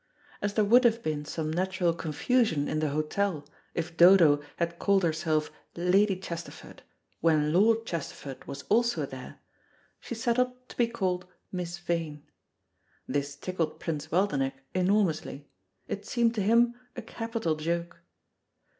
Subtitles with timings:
[0.41, 5.03] As there would have been some natural confusion in the hotel if Dodo had called
[5.03, 6.81] herself Lady Chesterford,
[7.19, 9.37] when Lord Chesterford was also there,
[9.99, 12.23] she settled to be called Miss Vane.
[13.07, 15.47] This tickled Prince Waldenech enormously;
[15.87, 17.99] it seemed to him a capital joke.